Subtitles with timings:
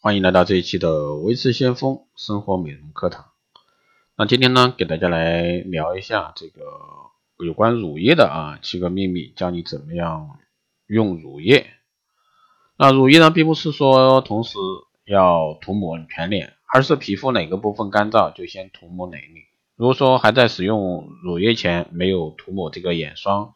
[0.00, 3.32] 欢迎来到这一期的维持先锋生活美容课堂。
[4.16, 6.60] 那今天呢，给大家来聊一下这个
[7.44, 10.38] 有关乳液的啊七个秘密，教你怎么样
[10.86, 11.66] 用乳液。
[12.76, 14.56] 那乳液呢，并不是说同时
[15.04, 19.46] 要涂抹全脸，而是皮肤哪个部分干燥就先涂抹哪里。
[19.74, 23.52] 如果说还在使用乳液前没有涂抹这个眼霜，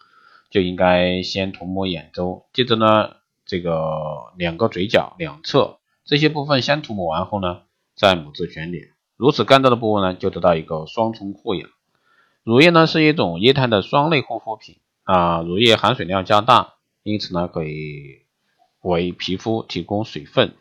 [0.50, 3.14] 就应该先涂抹眼周，接着呢，
[3.46, 5.78] 这个两个嘴角两侧。
[6.04, 7.62] 这些部分先涂抹完后呢，
[7.94, 11.70] 再抹至全脸，如此干燥的部位呢，就得到一个双重护养。
[12.42, 18.22] 乳液呢是一种液态的霜类护肤品啊，乳液含水量较大，因此呢可以
[18.80, 20.56] 为皮肤提供水分，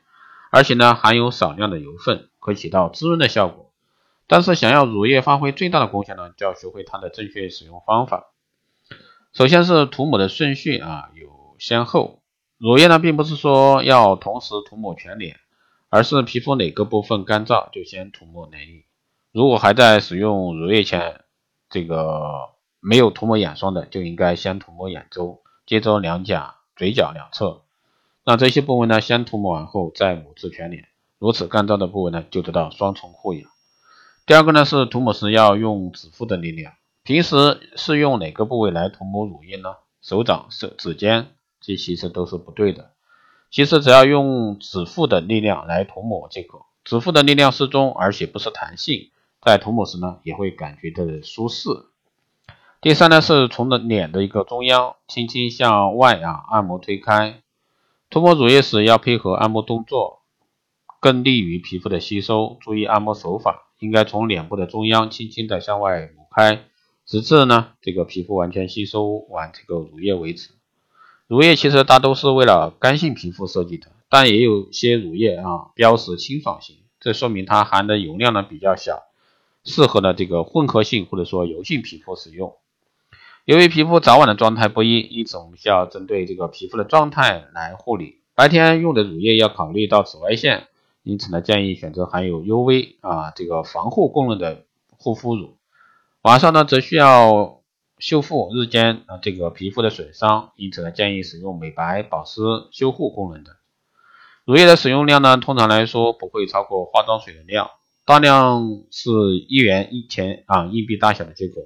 [0.52, 3.72] 而且呢含有少量的油分，可以起到滋润的效果。
[4.28, 8.28] 但是想要乳液发挥最大的功效呢，就要学会它的正确使用方法。
[9.34, 12.21] 首先是涂抹的顺序啊，有先后。
[12.62, 15.40] 乳液呢，并不是说要同时涂抹全脸，
[15.90, 18.86] 而是皮肤哪个部分干燥就先涂抹哪里。
[19.32, 21.22] 如果还在使用乳液前，
[21.72, 27.62] 这个没有涂抹眼霜的，就应该先涂抹眼周，接着两颊、嘴角两侧。
[28.24, 30.88] 那这些部位呢，先涂抹完后再抹至全脸，
[31.18, 33.50] 如此干燥的部位呢，就得到双重护养。
[34.28, 36.74] 第二个呢，是涂抹时要用指腹的力量。
[37.02, 39.78] 平时是用哪个部位来涂抹乳液呢？
[40.04, 41.30] 手掌、手指尖。
[41.62, 42.92] 这其实都是不对的。
[43.50, 51.70] 其实只要用指腹的力量来涂抹即可，指腹的力量适中，而且不失弹性，在涂抹时呢也会感觉的舒适。
[52.82, 57.42] 第三呢是从的脸的一个中央轻轻向外啊按摩推开。
[58.10, 60.22] 涂抹乳液时要配合按摩动作，
[61.00, 62.58] 更利于皮肤的吸收。
[62.60, 66.64] 注意按摩手法，应该从脸部的中央轻轻的向外抹开，
[67.06, 70.52] 直至呢这个皮肤完全吸收完这个乳液为止。
[71.32, 79.04] 乳液其实大都是为了干性皮肤设计的，但也有些乳液啊标识清爽型，这说明它含的油量呢比较小，
[79.64, 82.58] 适合呢这个混合性或者说油性皮肤使用。
[83.46, 88.18] 由于皮肤早晚的状态不一，因此我们需要针对这个皮肤的状态来护理。
[88.36, 90.68] 白天用的乳液要考虑到紫外线，
[91.02, 94.66] 因此呢建议选择含有 UV 啊这个防护功能的
[94.98, 95.56] 护肤乳。
[96.24, 97.61] 晚上呢则需要。
[98.02, 102.42] 修复日间啊这个皮肤的损伤，因此呢建议使用美白、保湿、
[102.72, 103.58] 修护功能的
[104.44, 107.70] 乳液的使用量呢，通常来说不会超过化妆水的量，
[108.04, 109.12] 大量是
[109.48, 111.62] 一元一钱啊硬币大小的即可。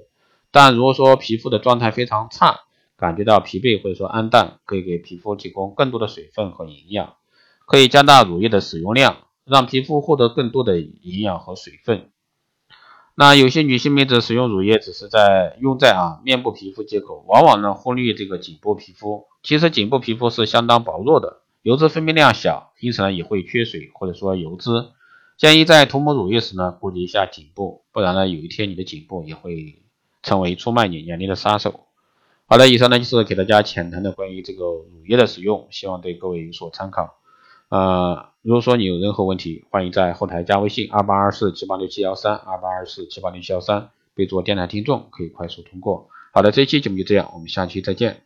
[0.50, 2.60] 但如果说皮肤的状态非常差，
[2.98, 7.16] 感觉到疲惫或者说暗淡，可以给皮肤提供更多的水分和营养，
[7.66, 12.10] 可以加大乳液的使用量，让皮肤获得更多的营养和水分。
[13.18, 19.24] 那有些女性妹子使用乳液只是在用在啊面部皮肤接口，往往呢忽略这个颈部皮肤。
[19.42, 24.70] 其实颈部皮肤是相当薄弱的，油脂分泌量小，因此呢也会缺水或者说油脂。
[25.38, 29.82] 建议在涂抹乳液时呢顾及一下颈部，不然呢有一天你的颈部也会
[30.22, 31.86] 成为出卖你眼睛的杀手。
[32.44, 37.14] 好的，以上呢就是给大家浅谈的关于这个乳液的使用，希望对各位有所参考。
[37.68, 46.08] 呃，如果说你有任何问题，欢迎在后台加微信二八二四七八六七幺三二八二四七八六七幺三，备注电台听众，可以快速通过。
[46.32, 48.25] 好的，这期节目就这样，我们下期再见。